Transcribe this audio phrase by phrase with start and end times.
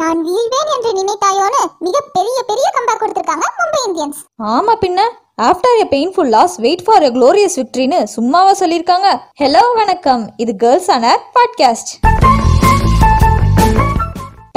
[0.00, 4.18] நான் வீழ்வேன் என்று நினைத்தாயோன்னு மிக பெரிய பெரிய கம்பேக் கொடுத்திருக்காங்க மும்பை இந்தியன்ஸ்.
[4.54, 5.06] ஆமா பின்ன
[5.48, 9.08] after a painful loss wait for a glorious விக்ட்ரின்னு சும்மாவா சொல்லியிருக்காங்க.
[9.42, 10.22] ஹலோ வணக்கம்.
[10.44, 11.92] இது கேர்ள்ஸ் ஆன பாட்காஸ்ட்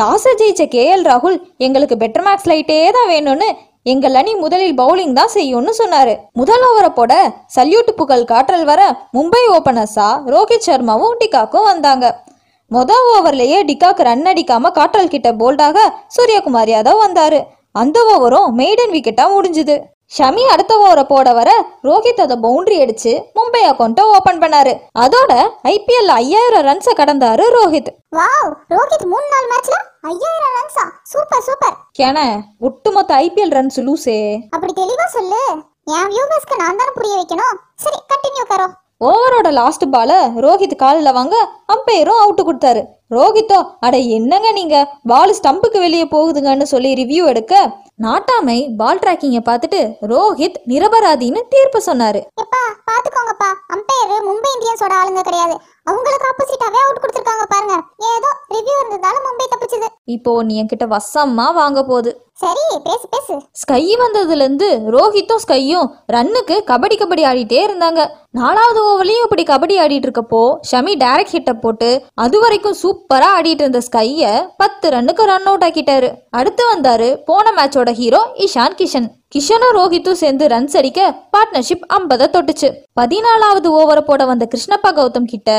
[0.00, 3.50] டாஸை ஜெயிச்ச கேஎல் ராகுல் எங்களுக்கு பெட்டர் மேக்ஸ் லைட்டே தான் வேணும்னு
[3.92, 6.14] எங்கள் அணி முதலில் பவுலிங் தான் செய்யும்னு சொன்னாரு.
[6.40, 7.12] முதல் ஓவரை போட
[7.56, 8.82] சல்யூட் புகழ் காற்றல் வர
[9.18, 12.06] மும்பை ஓபனர்ஸா ரோஹித் சர்மாவும் டிகாக்கும் வந்தாங்க.
[12.70, 15.78] மொதல் ஓவர்லயே டிகாக்கு ரன் அடிக்காம காற்றல் கிட்ட போல்டாக
[16.16, 17.44] சூரியகுமார் யாதவ் வந்தாரு.
[17.72, 19.80] அந்த ஓவரும் மெய்டன் விக்கெட்டா முடிஞ்சுது.
[20.18, 24.80] ஷமி அடுத்த ஓவரை போட வர ரோஹித் அதை பவுண்டரி அடிச்சு மும்பை அக்கௌண்ட்டை ஓபன் பண்ணாரு.
[24.98, 27.90] அதோட ஐபிஎல் ஐயாயிரம் ரன்ஸை கடந்தாரு ரோஹித்.
[28.16, 28.52] வாவ்!
[28.70, 31.76] ரோஹித் மூணு நாலு மேட்ச்ல ஐயாயிரம் ரன்ஸா சூப்பர் சூப்பர்.
[31.98, 34.40] கேன ஒட்டுமொத்த ஐபிஎல் ரன்ஸ் லூசே.
[34.50, 35.38] அப்படி தெளிவா சொல்லு.
[35.84, 37.56] என் வியூவர்ஸ்க்கு நான் தானே புரிய வைக்கணும்.
[37.76, 38.66] சரி கண்டினியூ கரோ
[39.08, 40.12] ஓவரோட லாஸ்ட் பால
[40.44, 41.36] ரோஹித் காலில் வாங்க
[41.74, 42.80] அம்பையரும் அவுட்டு கொடுத்தாரு.
[43.16, 44.76] ரோஹித்தோ அட என்னங்க நீங்க?
[45.10, 47.54] பால் ஸ்டம்புக்கு வெளியே போகுதுங்கன்னு சொல்லி ரிவ்யூ எடுக்க
[48.04, 49.80] நாட்டாமை பால் டிராக்கிங்கை பார்த்துட்டு
[50.12, 52.20] ரோஹித் நிரபராதின்னு தீர்ப்பு சொன்னாரு.
[52.42, 53.50] எப்பா பாத்துக்கோங்கப்பா.
[53.74, 55.56] அம்பையர் மும்பை இந்தியன்ஸோட ஆளுங்க கிடையாது.
[55.90, 57.76] அவங்களுக்கு ஆப்போசிட்டாவே அவுட் கொடுத்திருக்காங்க பாருங்க.
[58.12, 59.88] ஏதோ ரிவ்யூ இருந்ததால மும்பை தப்பிச்சது.
[60.16, 62.12] இப்போ நீ என்கிட்ட வசமா வாங்க போகுது.
[62.40, 63.34] சரி பேசு பேசு.
[63.60, 68.00] ஸ்கை வந்ததுல இருந்து ரோஹித்தும் ஸ்கையும் ரன்னுக்கு கபடி கபடி ஆடிட்டே இருந்தாங்க.
[68.38, 71.90] நாலாவது ஓவர்லயும் இப்படி கபடி ஆடிட்டு இருக்கப்போ ஷமி டைரக்ட் ஹிட்ட போட்டு
[72.24, 74.30] அது வரைக்கும் சூப்பரா ஆடிட்டு இருந்த ஸ்கைய
[74.62, 76.10] பத்து ரன்னுக்கு ரன் அவுட் ஆக்கிட்டாரு.
[76.40, 79.10] அடுத்து வந்தாரு போன மேட்சோட ஹீரோ இஷான் கிஷன்.
[79.34, 81.00] கிஷனும் ரோஹித்தும் சேர்ந்து ரன்ஸ் அடிக்க
[81.36, 82.70] பார்ட்னர்ஷிப் ஐம்பதை தொட்டுச்சு.
[83.00, 85.50] பதினாலாவது ஓவரை போட வந்த கிருஷ்ணப்பா கௌதம் கிட்ட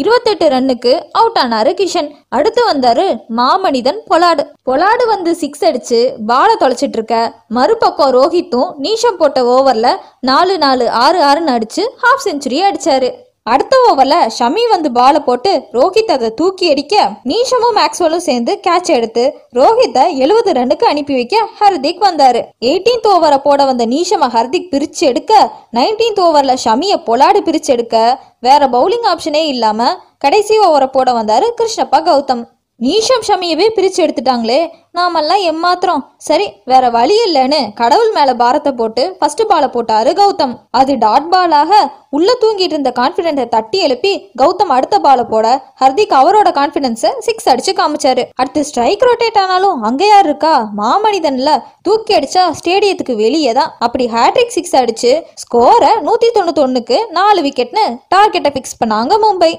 [0.00, 2.08] இருபத்தெட்டு ரன்னுக்கு அவுட் ஆனாரு கிஷன்.
[2.28, 3.04] அடுத்து வந்தாரு
[3.36, 4.44] மாமனிதன் பொலாடு.
[4.66, 7.34] பொலாடு வந்து சிக்ஸ் அடிச்சு பாலை தொலைச்சிட்டு இருக்க.
[7.48, 13.10] மறுபக்கம் ரோஹித்தும் நீஷம் போட்ட ஓவர்ல நாலு நாலு ஆறு ஆறுன்னு அடிச்சு ஹாஃப் செஞ்சுரி அடிச்சாரு.
[13.52, 19.24] அடுத்த ஓவரில் ஷமி வந்து பாலை போட்டு ரோஹித் அதை தூக்கி அடிக்க நீஷமும் மேக்ஸ்வலும் சேர்ந்து கேட்ச் எடுத்து
[19.54, 22.40] ரோஹித்தை எழுபது ரன்னுக்கு அனுப்பி வைக்க ஹர்திக் வந்தாரு.
[22.60, 28.66] எயிட்டீன்த் ஓவரை போட வந்த நீஷம ஹர்திக் பிரிச்சு எடுக்க நைன்டீன்த் ஓவரில் ஷமியை பொலாடு பிரிச்சு எடுக்க வேற
[28.66, 32.42] பவுலிங் ஆப்ஷனே இல்லாம கடைசி ஓவரை போட வந்தாரு கிருஷ்ணப்பா கௌதம்.
[32.80, 34.60] நீஷம் ஷமியவே பிரிச்சு எடுத்துட்டாங்களே.
[34.96, 36.00] நாமெல்லாம் எம்மாத்திரம்.
[36.26, 40.54] சரி வேற வழி இல்லைன்னு கடவுள் மேல பாரத்தை போட்டு ஃபர்ஸ்ட் பாலை போட்டாரு கௌதம்.
[40.80, 41.72] அது டாட் பாலாக
[42.16, 45.46] உள்ள தூங்கிட்டு இருந்த கான்பிடென்ட்டை தட்டி எழுப்பி கௌதம் அடுத்த பாலை போட
[45.82, 48.24] ஹர்திக் அவரோட கான்பிடன்ஸை சிக்ஸ் அடிச்சு காமிச்சாரு.
[48.40, 50.54] அடுத்து ஸ்ட்ரைக் ரொட்டேட் ஆனாலும் அங்க யார் இருக்கா?
[50.80, 51.52] மாமனிதன்ல.
[51.88, 53.72] தூக்கி அடிச்சா ஸ்டேடியத்துக்கு வெளியே தான்.
[53.86, 55.12] அப்படி ஹேட்ரிக் சிக்ஸ் அடிச்சு
[55.44, 57.86] ஸ்கோரை நூத்தி தொண்ணூத்தொன்னுக்கு நாலு விக்கெட்னு
[58.16, 59.52] டார்கெட்டை ஃபிக்ஸ் பண்ணாங்க மும்பை.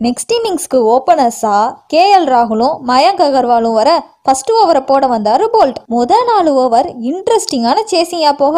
[0.00, 1.54] நெக்ஸ்ட் இன்னிங்ஸ்க்கு ஓப்பனர்ஸா
[1.92, 3.90] கேஎல் ராகுலும் மயங்க் அகர்வாலும் வர
[4.24, 8.56] ஃபர்ஸ்ட் ஓவரை போட வந்தாரு போல்ட் முத நாலு ஓவர் இன்ட்ரெஸ்டிங்கான சேசிங்கா போக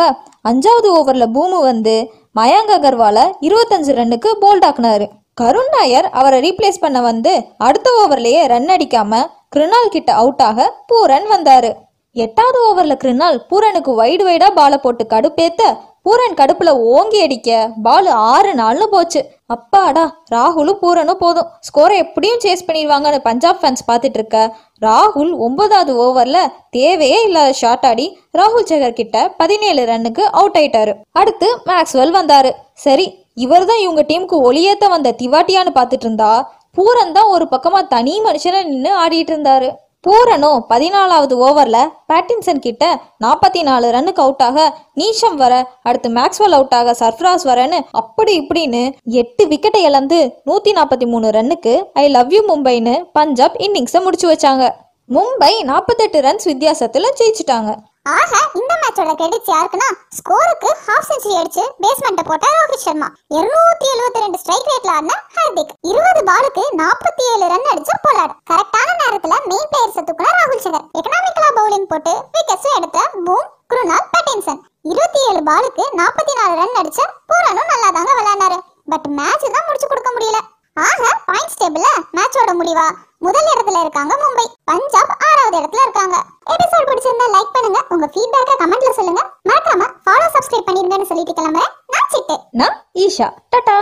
[0.50, 1.94] அஞ்சாவது ஓவர்ல பூமு வந்து
[2.38, 5.06] மயங்க் அகர்வாலை இருபத்தஞ்சு ரன்னுக்கு போல்ட் ஆக்குனாரு.
[5.34, 7.32] கருண் நாயர் அவரை ரீப்ளேஸ் பண்ண வந்து
[7.68, 9.22] அடுத்த ஓவர்லயே ரன் அடிக்காம
[9.56, 11.70] கிருணால் கிட்ட அவுட் ஆக பூரன் வந்தாரு.
[12.16, 15.62] எட்டாவது ஓவர்ல கிருணால் பூரனுக்கு வைடு வைடா பாலை போட்டு கடுப்பேத்த
[16.06, 17.48] பூரன் கடுப்புல ஓங்கி அடிக்க
[17.86, 19.20] பால் ஆறு நாள்னு போச்சு.
[19.54, 21.48] அப்பாடா ராகுலும் பூரனும் போதும்.
[21.66, 24.38] ஸ்கோரை எப்படியும் சேஸ் பண்ணிடுவாங்கன்னு பஞ்சாப் ஃபேன்ஸ் பார்த்துட்டு இருக்க
[24.86, 26.38] ராகுல் ஒன்பதாவது ஓவர்ல
[26.76, 28.06] தேவையே இல்லாத ஷாட் ஆடி
[28.40, 30.94] ராகுல் சகர் கிட்ட பதினேழு ரன்னுக்கு அவுட் ஆயிட்டாரு.
[31.20, 32.52] அடுத்து மேக்ஸ்வெல் வந்தாரு.
[32.86, 33.06] சரி
[33.44, 36.32] இவர் தான் இவங்க டீமுக்கு ஒளியேத்த வந்த திவாட்டியான்னு பார்த்துட்டு இருந்தா
[36.78, 39.68] பூரன் தான் ஒரு பக்கமா தனி மனுஷனா நின்று ஆடிட்டு இருந்தாரு
[40.06, 41.78] பூரனும் பதினாலாவது ஓவர்ல
[42.12, 42.84] பேட்டின்சன் கிட்ட
[43.24, 44.58] நாற்பத்தி நாலு ரன்னுக்கு அவுட் ஆக
[44.94, 51.06] நீஷம் வர அடுத்து மேக்ஸ்வெல் அவுட் ஆக சர்ஃப்ராஸ் வரன்னு அப்படி இப்படின்னு எட்டு விக்கெட்டை இழந்து நூத்தி நாற்பத்தி
[51.06, 54.66] மூணு ரன்னுக்கு ஐ லவ் யூ மும்பைன்னு பஞ்சாப் இன்னிங்ஸை முடிச்சு வச்சாங்க.
[55.08, 57.70] மும்பை நாற்பத்தெட்டு ரன்ஸ் வித்தியாசத்துல ஜெயிச்சிட்டாங்க.
[58.16, 59.88] ஆக இந்த மேட்சோட கிரெடிட்ஸ் யாருக்குன்னா
[60.18, 63.08] ஸ்கோருக்கு ஹாஃப் செஞ்சுரி அடிச்சு பேஸ்மெண்ட்டை போட்ட ரோஹித் சர்மா.
[63.34, 68.88] 272 எழுபத்தி ரெண்டு ஸ்ட்ரைக் ரேட்ல ஆடின ஹார்திக் இருபது பாலுக்கு நாற்பத்தி ஏழு ரன் அடிச்ச போலாட் கரெக்டான
[69.02, 70.86] நேரத்துல மெயின் பிளேயர்ஸ் தூக்குன ராகுல் சகர்.
[70.98, 77.00] எக்கனாமிக்கலா பவுலிங் போட்டு விக்கெட்ஸும் எடுத்த பூம் குருநாள் பேட்டின்சன் இருபத்தி ஏழு பாலுக்கு நாற்பத்தி நாலு ரன் அடிச்ச
[77.30, 78.58] பூரனும் நல்லா தாங்க விளையாண்டாரு.
[78.92, 80.40] பட் மேட்ச் தான் முடிச்சு கொடுக்க முடியல.
[80.86, 82.86] ஆக பாயிண்ட்ஸ் டேபிள்ல மேட்சோட முடிவா?
[83.26, 84.46] முதல் இடத்துல இருக்காங்க மும்பை.
[84.70, 86.16] பஞ்சாப் ஆறாவது இடத்துல இருக்காங்க.
[86.54, 87.80] எபிசோட் பிடிச்சிருந்தா லைக் பண்ணுங்க.
[87.94, 89.22] உங்க ஃபீட்பேக்க கமெண்ட்ல சொல்லுங்க.
[89.50, 91.74] மறக்காம ஃபாலோ சப்ஸ்கிரைப் பண்ணிருங்கன்னு சொல்லிட்டு கிளம்புறேன்.
[91.94, 92.38] நான் சிட்டு.
[92.62, 93.28] நான் ஈஷா.
[93.54, 93.78] டாடா.